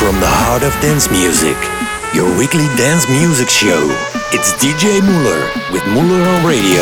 From 0.00 0.18
the 0.18 0.26
heart 0.26 0.62
of 0.62 0.72
dance 0.80 1.10
music, 1.10 1.58
your 2.14 2.24
weekly 2.38 2.64
dance 2.80 3.06
music 3.10 3.50
show. 3.50 3.84
It's 4.32 4.54
DJ 4.54 4.98
MauLr 5.02 5.72
with 5.74 5.82
MauLr 5.92 6.24
on 6.24 6.46
Radio. 6.48 6.80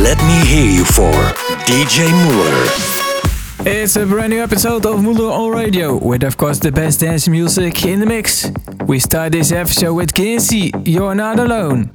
Let 0.00 0.16
me 0.22 0.46
hear 0.46 0.70
you 0.70 0.84
for 0.84 1.10
DJ 1.66 2.06
MauLr. 2.06 3.66
It's 3.66 3.96
a 3.96 4.06
brand 4.06 4.30
new 4.30 4.40
episode 4.40 4.86
of 4.86 5.00
MauLr 5.00 5.28
on 5.28 5.50
Radio 5.50 5.96
with, 5.96 6.22
of 6.22 6.36
course, 6.36 6.60
the 6.60 6.70
best 6.70 7.00
dance 7.00 7.26
music 7.26 7.84
in 7.84 7.98
the 7.98 8.06
mix. 8.06 8.48
We 8.86 9.00
start 9.00 9.32
this 9.32 9.50
episode 9.50 9.94
with 9.94 10.14
Ginchy, 10.14 10.70
You're 10.84 11.16
Not 11.16 11.40
Alone. 11.40 11.90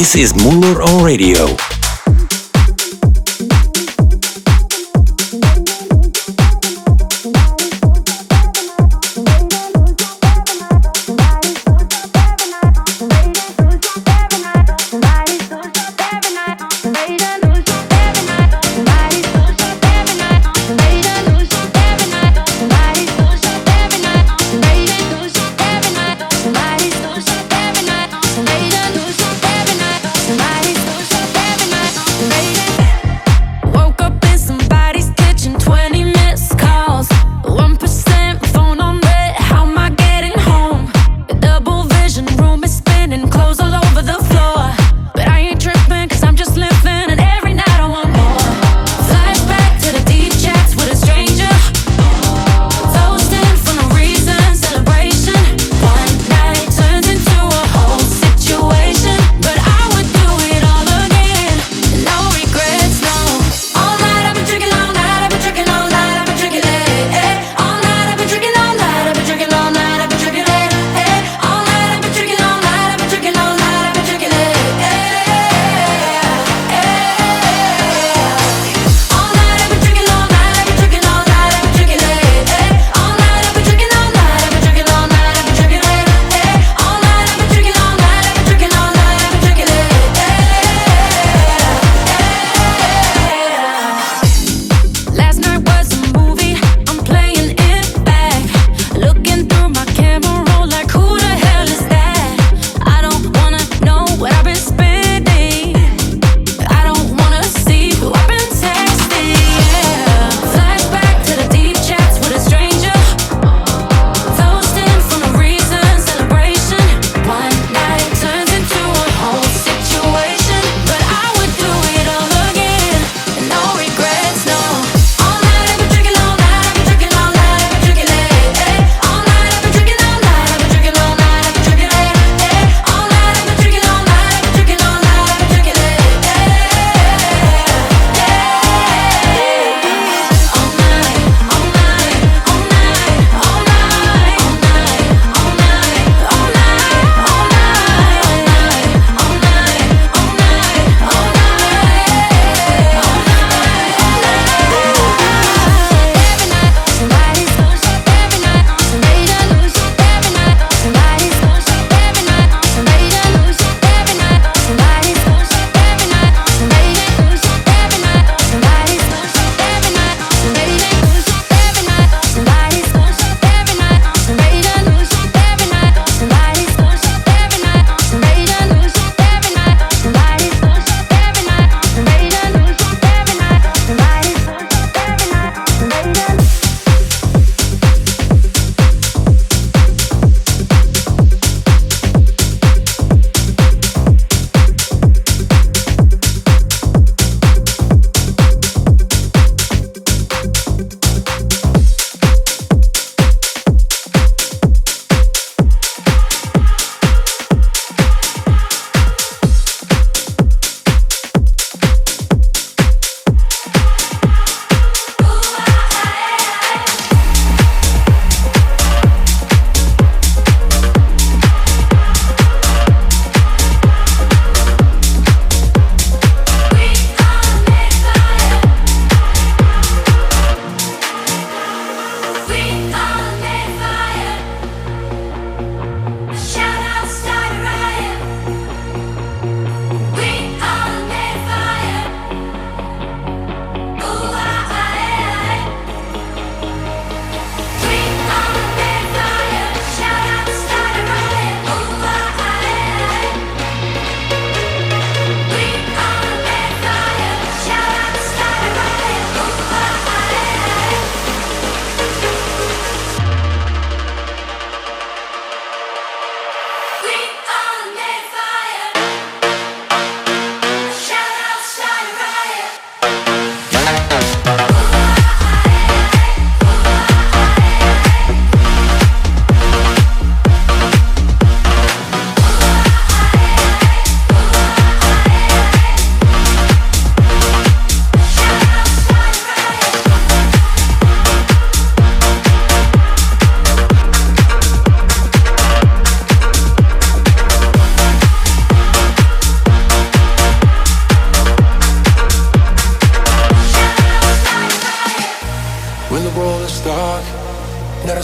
This 0.00 0.16
is 0.16 0.32
MauLr 0.32 0.82
on 0.82 1.04
Radio. 1.04 1.69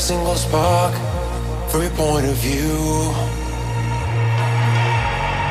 Spark 0.07 0.95
from 1.69 1.83
your 1.83 1.91
point 1.99 2.27
of 2.27 2.37
view. 2.37 3.11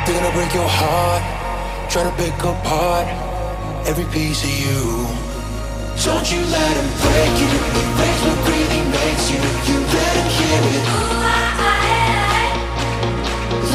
They're 0.06 0.16
gonna 0.16 0.32
break 0.32 0.54
your 0.54 0.70
heart, 0.80 1.24
try 1.92 2.04
to 2.04 2.12
pick 2.16 2.32
apart 2.40 3.08
every 3.86 4.06
piece 4.16 4.44
of 4.48 4.54
you. 4.64 5.08
Don't 6.06 6.32
you 6.32 6.40
let 6.56 6.74
them 6.78 6.90
break 7.04 7.34
you. 7.42 7.52
It 7.52 7.88
breaks 8.00 8.22
what 8.24 8.40
breathing 8.48 8.88
makes 8.96 9.26
you. 9.32 9.40
You 9.68 9.78
let 9.96 10.12
them 10.16 10.30
hear 10.40 10.62
it. 10.76 10.84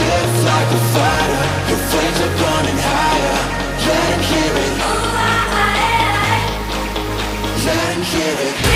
Live 0.01 0.35
like 0.49 0.71
a 0.79 0.83
fighter. 0.95 1.45
Your 1.69 1.83
flames 1.91 2.21
are 2.25 2.35
burning 2.41 2.81
higher. 2.89 3.39
Let 3.85 4.05
them 4.11 4.23
hear 4.31 4.53
it. 4.65 4.75
Let 7.67 7.81
them 7.93 8.03
hear 8.13 8.37
it. 8.49 8.71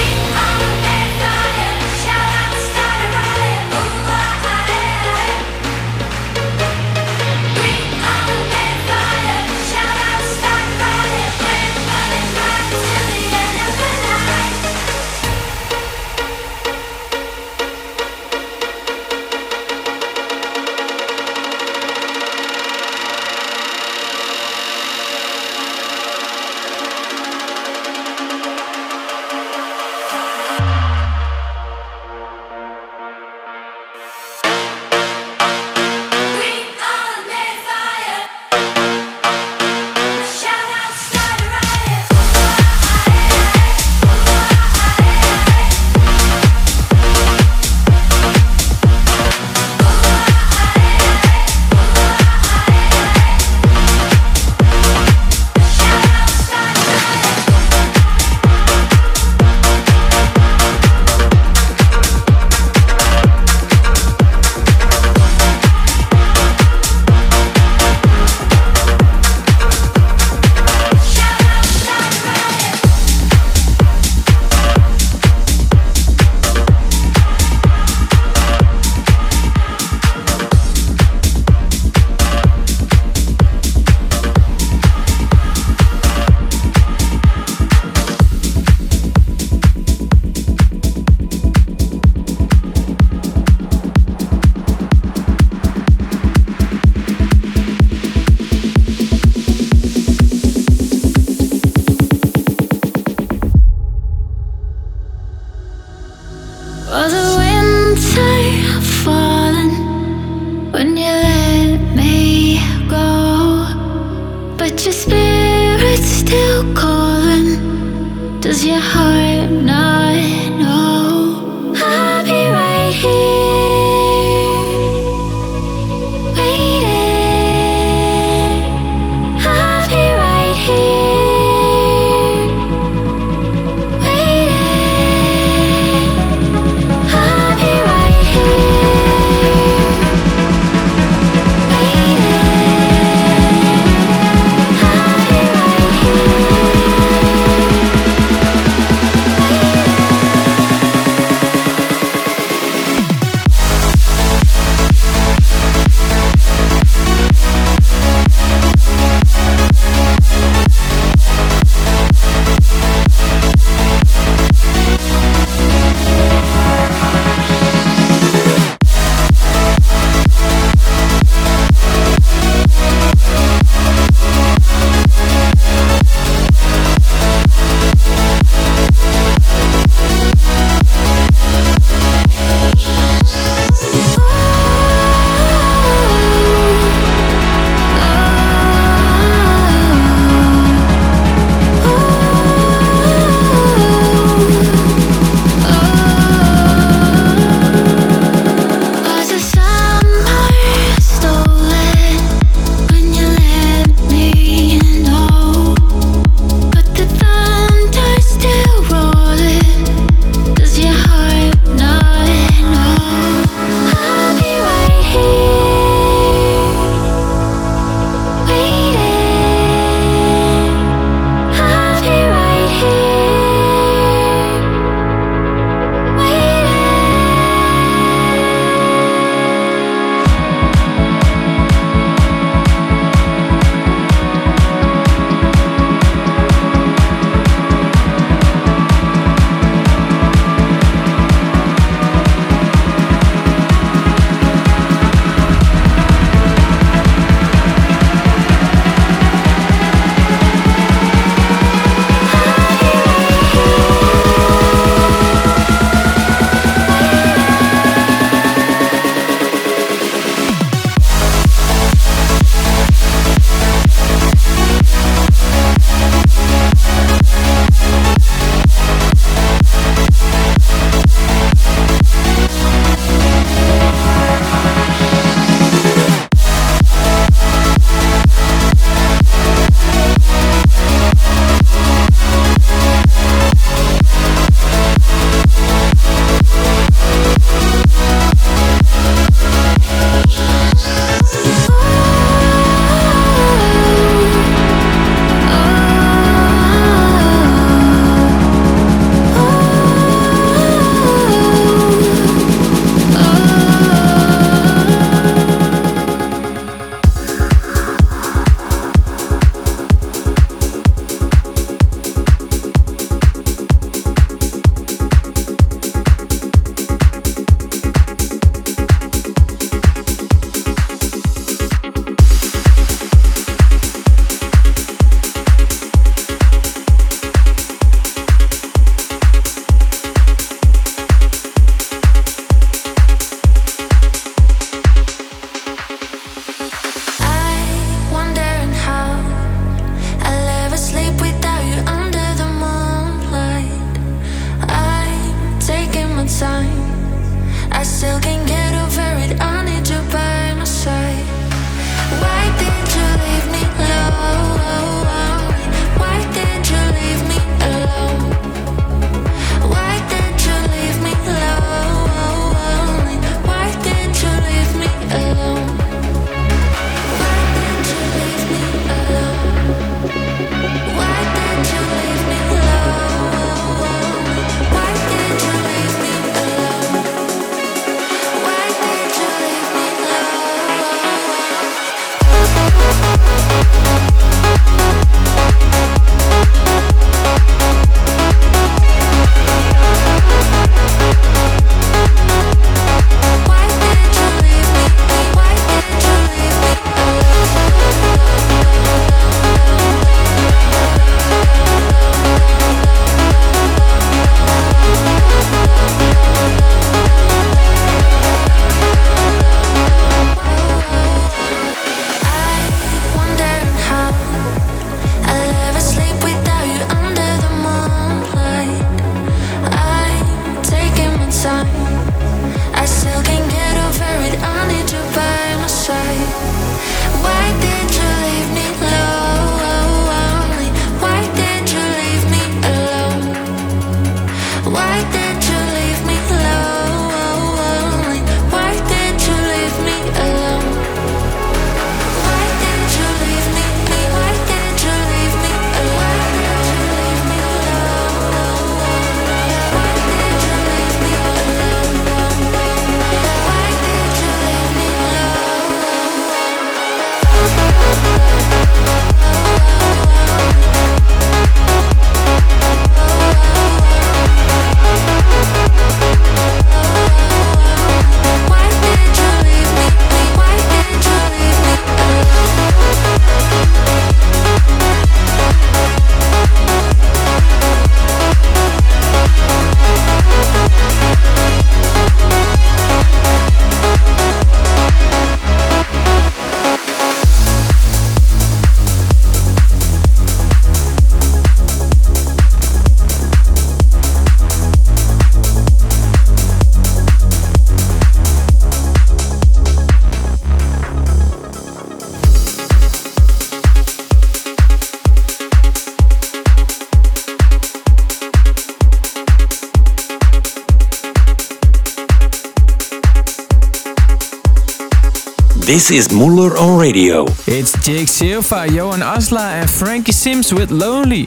This 515.67 515.91
is 515.91 516.09
MauLr 516.09 516.59
on 516.59 516.79
Radio. 516.79 517.25
It's 517.47 517.73
Jake 517.83 518.09
Silva, 518.09 518.67
Johan 518.71 519.01
Oslah, 519.01 519.63
and 519.63 519.71
Frankie 519.71 520.13
Sims 520.13 520.53
with 520.53 520.71
Lonely. 520.71 521.25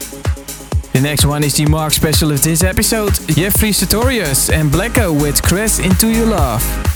The 0.92 1.00
next 1.02 1.24
one 1.24 1.42
is 1.42 1.56
the 1.56 1.66
Mark 1.66 1.92
special 1.92 2.30
of 2.30 2.40
this 2.40 2.62
episode 2.62 3.14
Jeffrey 3.26 3.70
Sutorius 3.70 4.48
and 4.52 4.70
Blackcode 4.70 5.20
with 5.20 5.42
Crash 5.42 5.80
Into 5.80 6.06
Your 6.06 6.26
Love. 6.26 6.87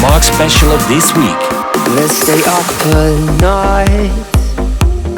Mark 0.00 0.22
special 0.22 0.70
of 0.70 0.86
this 0.88 1.12
week. 1.16 1.40
Let's 1.96 2.16
stay 2.16 2.40
up 2.46 2.68
all 2.94 3.18
night, 3.40 4.12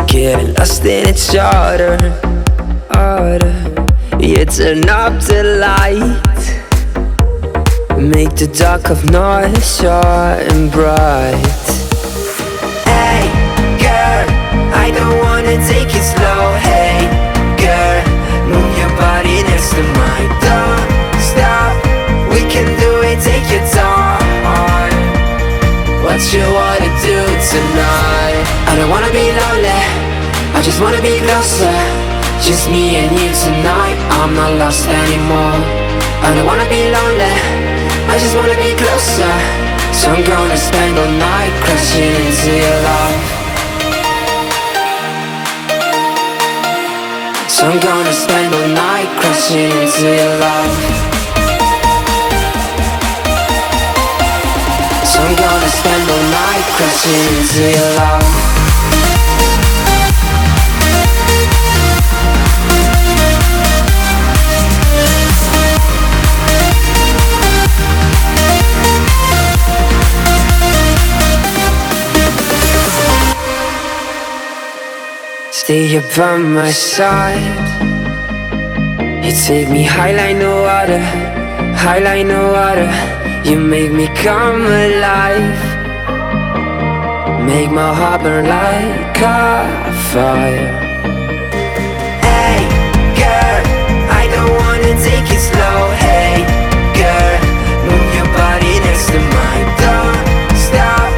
get 0.07 0.59
lost 0.59 0.85
in 0.87 1.09
each 1.09 1.37
other. 1.39 1.99
other. 2.91 3.53
You 4.19 4.45
turn 4.47 4.89
up 4.89 5.21
the 5.23 5.43
light, 5.61 6.01
make 7.99 8.35
the 8.37 8.47
dark 8.47 8.89
of 8.89 9.05
night 9.11 9.59
shine 9.61 10.41
and 10.51 10.73
bright. 10.73 11.67
Hey, 12.89 13.29
girl, 13.85 14.27
I 14.85 14.91
don't 14.97 15.19
wanna 15.25 15.57
take 15.69 15.93
it 15.95 16.05
slow. 16.15 16.55
Hey, 16.69 17.05
girl, 17.61 18.03
move 18.49 18.73
your 18.79 18.93
body 18.97 19.43
next 19.43 19.71
to 19.75 19.83
mine. 19.99 20.31
Don't 20.49 21.21
stop, 21.21 21.73
we 22.33 22.41
can 22.49 22.69
do 22.81 22.91
it. 23.03 23.21
Take 23.23 23.51
your 23.53 23.67
time. 23.69 23.90
What 26.21 26.35
you 26.37 26.45
wanna 26.53 26.93
do 27.01 27.17
tonight? 27.49 28.45
I 28.69 28.77
don't 28.77 28.93
wanna 28.93 29.09
be 29.09 29.33
lonely. 29.33 29.81
I 30.53 30.61
just 30.61 30.79
wanna 30.79 31.01
be 31.01 31.17
closer. 31.25 31.73
Just 32.45 32.69
me 32.69 33.01
and 33.01 33.09
you 33.17 33.33
tonight. 33.33 33.97
I'm 34.21 34.37
not 34.37 34.53
lost 34.61 34.85
anymore. 34.85 35.57
I 36.21 36.29
don't 36.37 36.45
wanna 36.45 36.69
be 36.69 36.93
lonely. 36.93 37.35
I 38.13 38.21
just 38.21 38.37
wanna 38.37 38.53
be 38.61 38.77
closer. 38.77 39.33
So 39.97 40.13
I'm 40.13 40.21
gonna 40.21 40.61
spend 40.61 40.99
all 41.01 41.09
night 41.09 41.55
crashing 41.65 42.13
into 42.13 42.53
your 42.53 42.79
love. 42.85 43.17
So 47.49 47.65
I'm 47.65 47.81
gonna 47.81 48.13
spend 48.13 48.55
all 48.55 48.69
night 48.77 49.09
crashing 49.25 49.73
into 49.73 50.05
your 50.21 50.37
love. 50.37 51.30
I'm 55.23 55.37
gonna 55.37 55.69
spend 55.69 56.11
all 56.11 56.25
night 56.33 56.65
love. 57.99 58.61
Stay 75.53 75.87
here 75.87 76.03
by 76.17 76.39
my 76.39 76.71
side. 76.71 77.45
You 79.23 79.33
take 79.33 79.69
me 79.69 79.85
high 79.85 80.13
like 80.13 80.37
no 80.39 80.65
other, 80.65 80.99
high 81.77 81.99
like 81.99 82.27
no 82.27 82.55
other. 82.55 83.20
You 83.45 83.59
make 83.59 83.91
me 83.93 84.07
come 84.09 84.63
alive. 84.63 85.61
Make 87.47 87.71
my 87.71 87.93
heart 87.95 88.23
burn 88.23 88.47
like 88.47 89.19
a 89.19 89.93
fire. 90.13 90.71
Hey, 92.21 92.61
girl, 93.21 93.63
I 94.21 94.25
don't 94.35 94.55
wanna 94.63 94.93
take 95.03 95.27
it 95.37 95.43
slow. 95.51 95.81
Hey, 96.05 96.45
girl, 97.01 97.39
move 97.89 98.09
your 98.15 98.29
body 98.39 98.75
next 98.87 99.07
to 99.13 99.19
mine. 99.19 99.69
Don't 99.85 100.57
stop, 100.67 101.11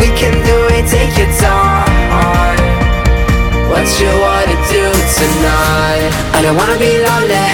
we 0.00 0.08
can 0.20 0.34
do 0.50 0.56
it. 0.76 0.84
Take 0.90 1.16
your 1.16 1.32
time. 1.38 2.58
What 3.70 3.86
you 4.00 4.10
wanna 4.26 4.58
do 4.74 4.84
tonight? 5.16 6.10
I 6.36 6.38
don't 6.42 6.56
wanna 6.56 6.78
be 6.78 6.92
lonely. 7.06 7.48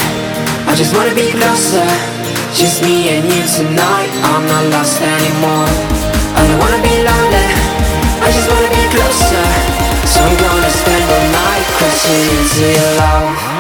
I 0.67 0.75
just 0.75 0.93
wanna 0.97 1.15
be 1.15 1.31
closer. 1.31 2.26
Just 2.57 2.83
me 2.83 3.11
and 3.11 3.23
you 3.29 3.43
tonight. 3.45 4.09
I'm 4.25 4.47
not 4.49 4.65
lost 4.73 5.03
anymore. 5.03 5.69
I 6.33 6.41
don't 6.49 6.59
wanna 6.59 6.81
be 6.81 7.05
lonely. 7.05 7.53
I 8.25 8.33
just 8.33 8.49
wanna 8.49 8.71
be 8.73 8.85
closer. 8.97 9.45
So 10.09 10.25
I'm 10.25 10.37
gonna 10.41 10.71
spend 10.71 11.05
the 11.05 11.21
night 11.37 11.65
crashing 11.77 12.25
into 12.39 12.65
your 12.73 12.97
love. 12.97 13.56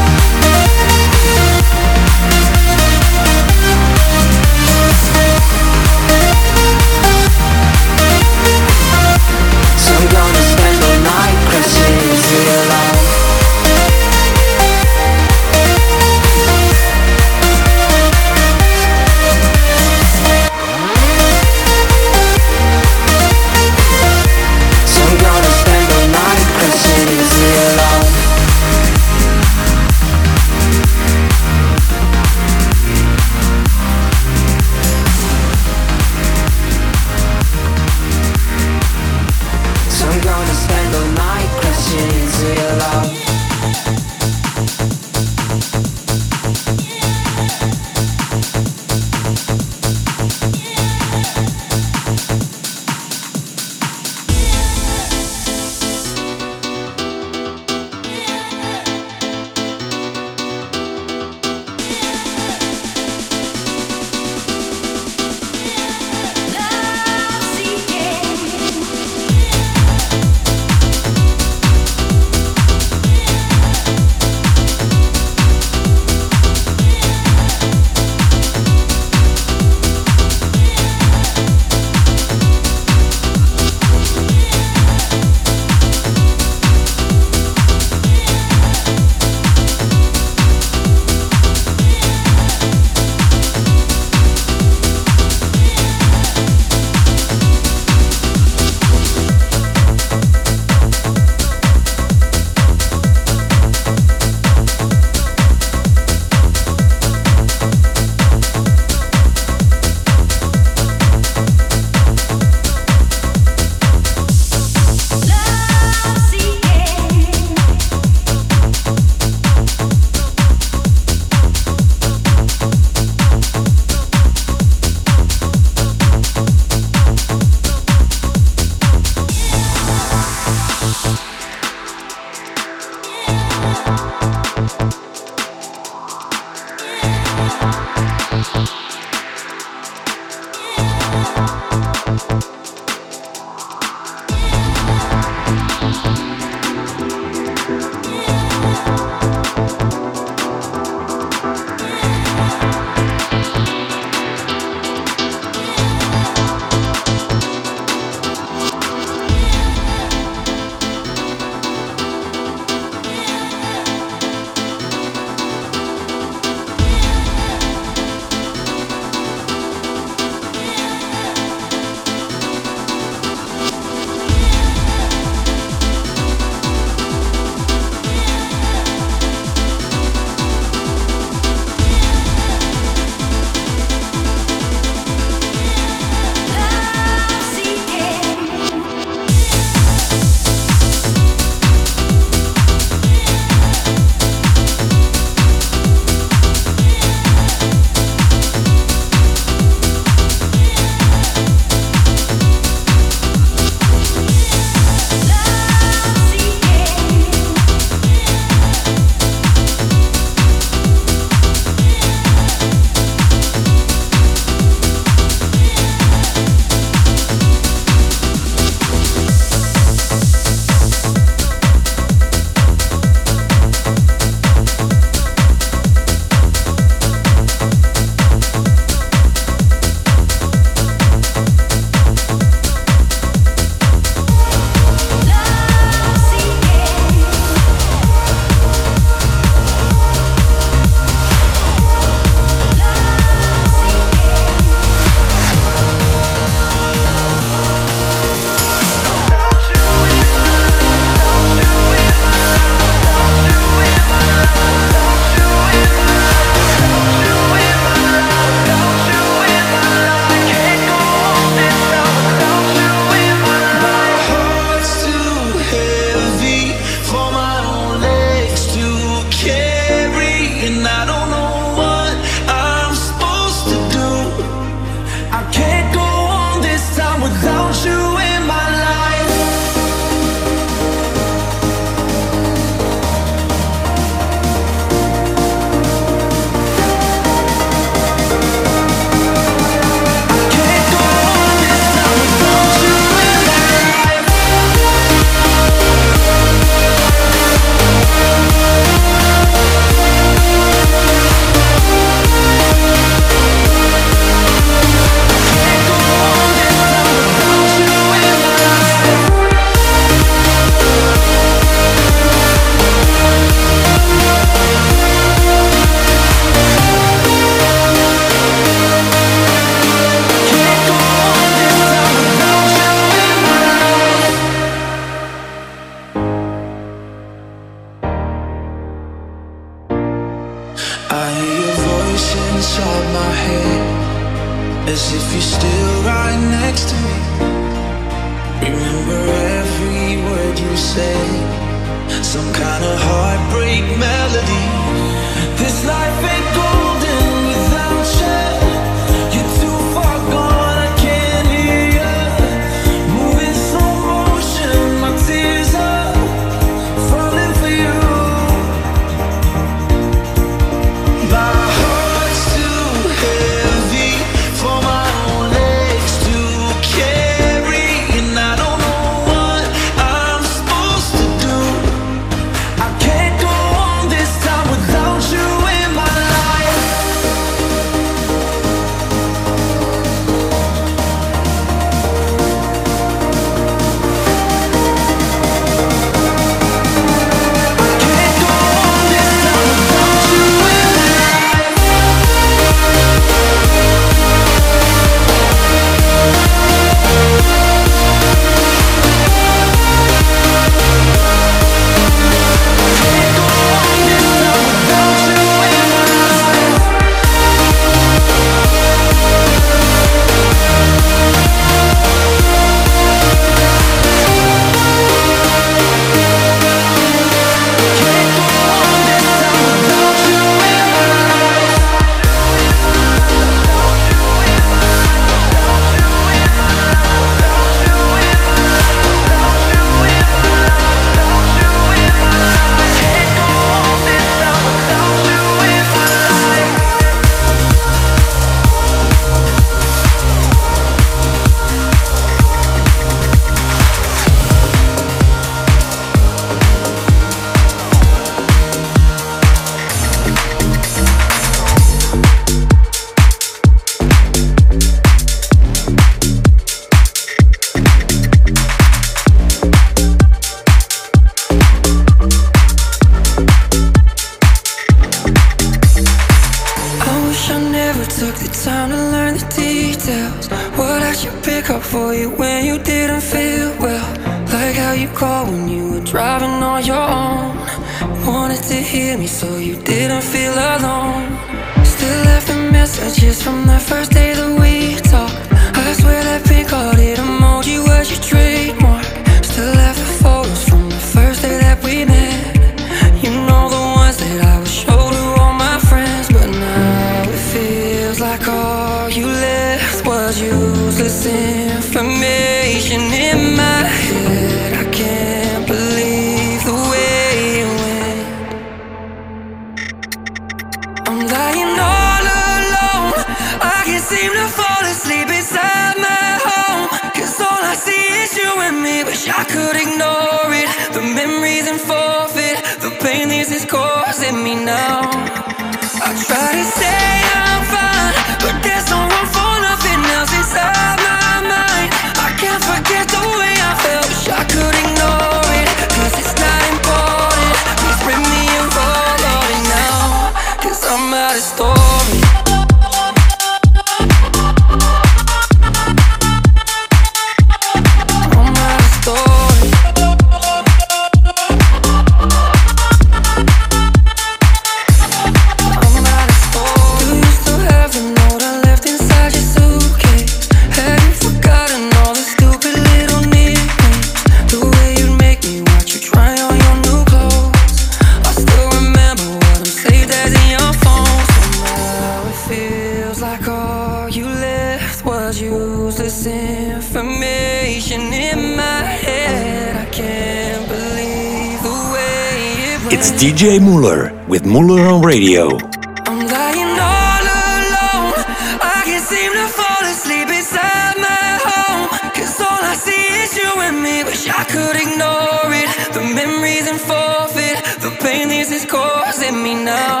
I'm 586.06 586.18
lying 586.26 586.76
all 586.76 587.24
alone. 587.24 588.12
I 588.60 588.82
can't 588.84 589.02
seem 589.02 589.32
to 589.32 589.48
fall 589.48 589.82
asleep 589.88 590.28
inside 590.28 590.96
my 590.98 591.40
home. 591.40 591.88
Cause 592.12 592.38
all 592.38 592.60
I 592.60 592.74
see 592.74 593.24
is 593.24 593.34
you 593.34 593.50
and 593.62 593.82
me. 593.82 594.04
Wish 594.04 594.28
I 594.28 594.44
could 594.44 594.76
ignore 594.76 595.48
it. 595.56 595.94
The 595.94 596.02
memories 596.02 596.68
and 596.68 596.78
forfeit. 596.78 597.64
The 597.80 597.96
pain 598.04 598.28
this 598.28 598.52
is 598.52 598.66
causing 598.66 599.42
me 599.42 599.54
now. 599.54 600.00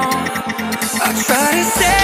I 1.00 1.22
try 1.24 1.50
to 1.50 1.64
say. 1.64 1.95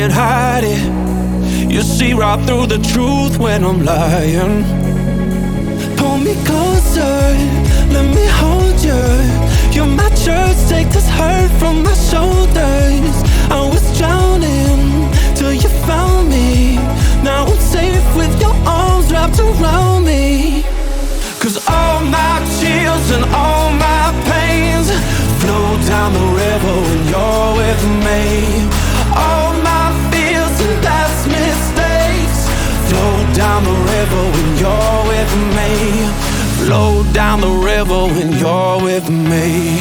can't 0.00 0.12
hide 0.14 0.64
it. 0.64 1.70
You 1.70 1.82
see 1.82 2.14
right 2.14 2.40
through 2.46 2.68
the 2.74 2.78
truth 2.92 3.36
when 3.38 3.62
I'm 3.62 3.84
lying. 3.84 4.64
Pull 5.98 6.16
me 6.26 6.34
closer, 6.48 7.16
let 7.94 8.06
me 8.16 8.26
hold 8.40 8.76
you. 8.88 9.02
You're 9.74 9.92
my 10.02 10.08
church, 10.24 10.56
take 10.72 10.88
this 10.88 11.06
hurt 11.18 11.50
from 11.60 11.82
my 11.82 11.92
shoulders. 12.10 13.14
I 13.58 13.60
was 13.72 13.84
drowning 13.98 14.80
till 15.36 15.52
you 15.52 15.68
found 15.88 16.30
me. 16.30 16.76
Now 17.22 17.44
I'm 17.44 17.60
safe 17.76 18.08
with 18.16 18.32
your 18.40 18.56
arms 18.64 19.12
wrapped 19.12 19.38
around 19.38 20.06
me. 20.06 20.64
Cause 21.42 21.56
all 21.68 22.00
my 22.18 22.36
tears 22.58 23.06
and 23.16 23.24
all 23.42 23.68
my 23.88 24.06
pains 24.30 24.88
flow 25.40 25.66
down 25.92 26.10
the 26.14 26.26
river 26.42 26.74
when 26.86 27.00
you're 27.12 27.50
with 27.60 27.82
me. 28.06 28.24
Oh. 29.12 29.49
down 33.60 33.74
the 33.74 33.80
river 33.92 34.22
when 34.32 34.56
you're 34.58 35.04
with 35.08 35.32
me. 35.56 36.64
Flow 36.64 37.02
down 37.12 37.40
the 37.40 37.48
river 37.48 38.06
when 38.14 38.32
you're 38.38 38.82
with 38.82 39.08
me. 39.10 39.80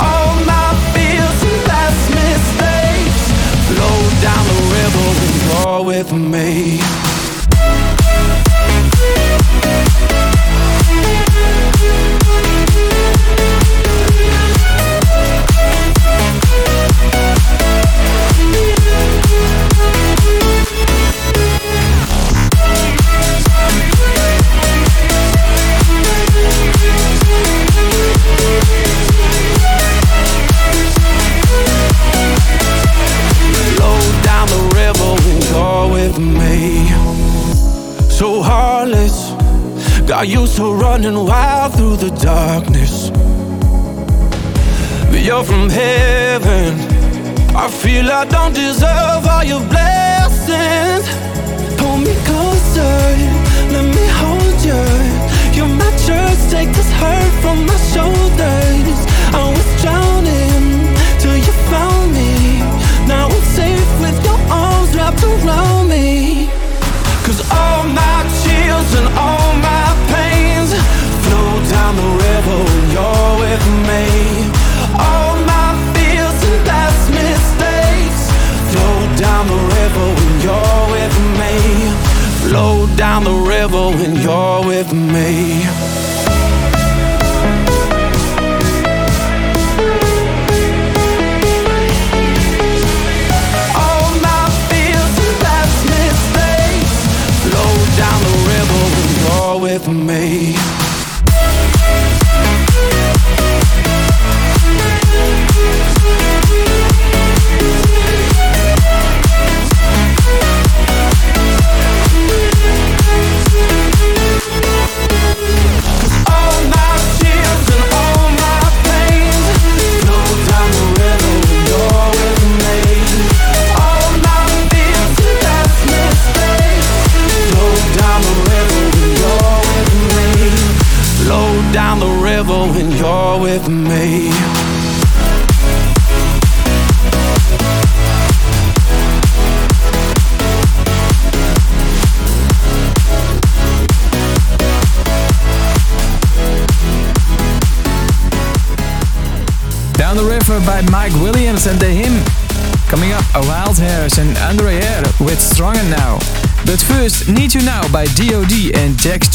All 0.00 0.34
my 0.46 0.68
fears 0.92 1.42
and 1.48 1.60
past 1.66 2.04
mistakes 2.14 3.24
flow 3.68 3.98
down 4.22 4.44
the 4.52 4.60
river 4.76 5.06
when 5.18 5.32
you're 5.48 5.84
with 5.84 6.12
me. 6.12 7.07
Got 40.08 40.26
used 40.26 40.56
to 40.56 40.72
running 40.72 41.22
wild 41.26 41.74
through 41.74 41.96
the 41.96 42.08
darkness. 42.08 43.10
But 45.10 45.20
you're 45.20 45.44
from 45.44 45.68
heaven. 45.68 46.80
I 47.54 47.68
feel 47.68 48.10
I 48.10 48.24
don't 48.24 48.54
deserve 48.54 49.26
all 49.26 49.44
your 49.44 49.60
blessings. 49.68 51.04
Pull 51.76 51.98
me 51.98 52.14
closer, 52.24 52.96
let 53.74 53.84
me 53.84 54.06
hold 54.20 54.58
you. 54.64 54.82
You're 55.54 55.76
my 55.76 55.90
church, 56.06 56.40
take 56.50 56.70
this 56.72 56.90
hurt 56.92 57.32
from 57.42 57.66
my 57.66 57.76
shoulders. 57.92 59.07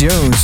Jones. 0.03 0.42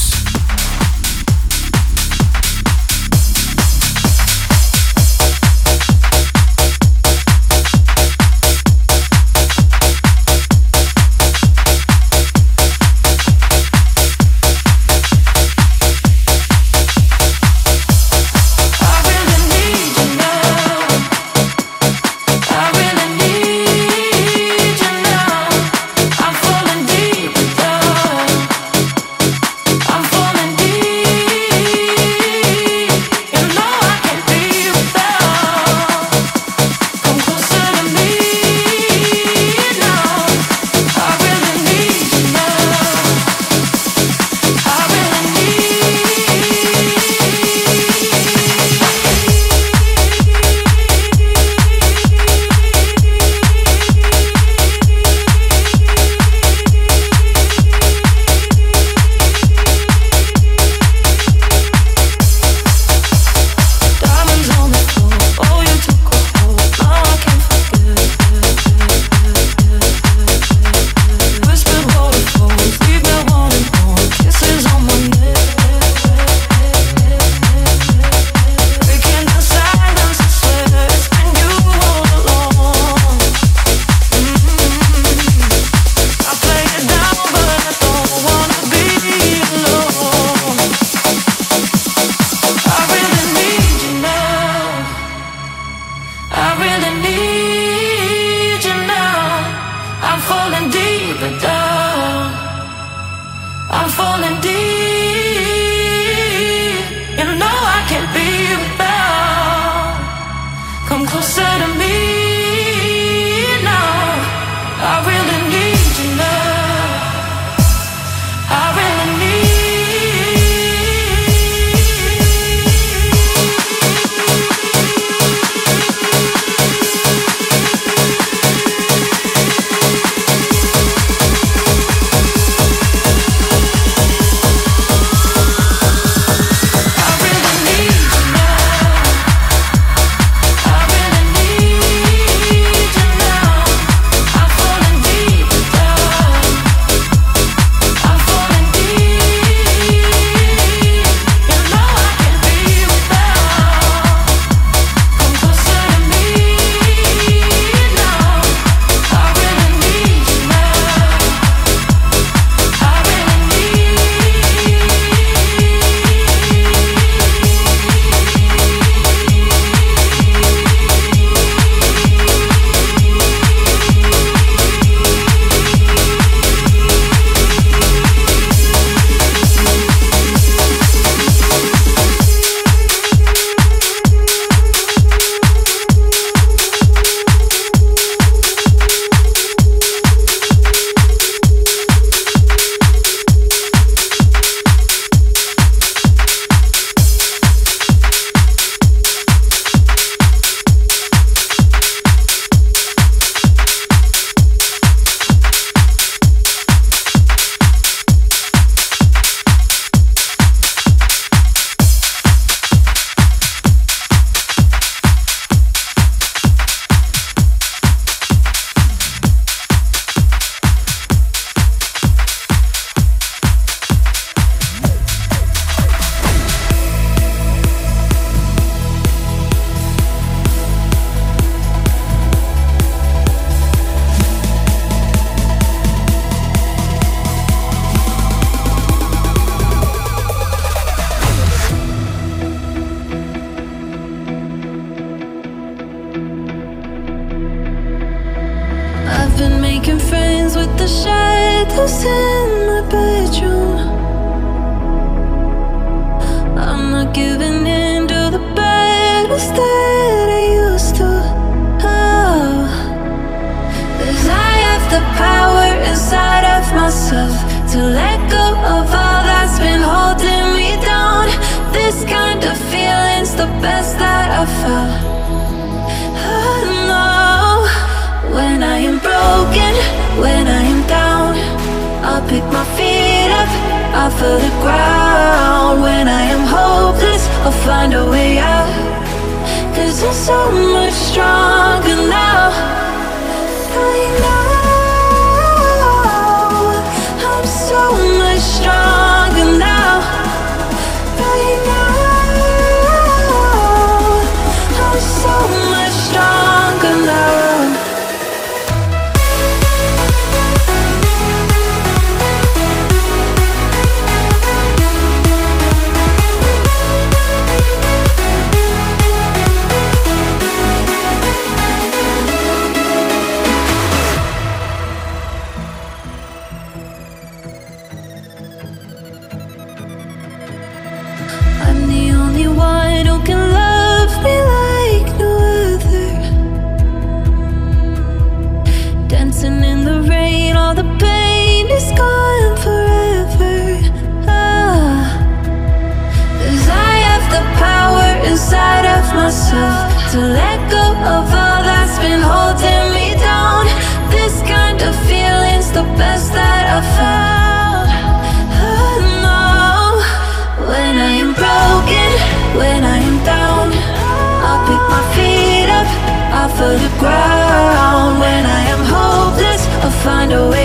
for 366.59 366.75
the 366.77 366.91
ground 366.99 368.19
when 368.19 368.43
I 368.45 368.61
am 368.73 368.81
hopeless. 368.95 369.65
I'll 369.81 369.97
find 370.03 370.33
a 370.33 370.49
way. 370.49 370.58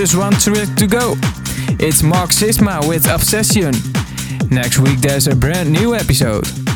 Just 0.00 0.16
one 0.16 0.32
track 0.32 0.74
to 0.76 0.86
go. 0.86 1.12
It's 1.78 2.02
Mark 2.02 2.30
Sixma 2.30 2.88
with 2.88 3.06
Obsession. 3.06 3.74
Next 4.50 4.78
week 4.78 4.98
there's 5.00 5.26
a 5.26 5.36
brand 5.36 5.70
new 5.70 5.94
episode. 5.94 6.69